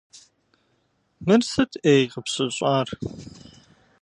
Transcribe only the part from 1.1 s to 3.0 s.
Мыр сыт, ӏей, къыпщыщӏар?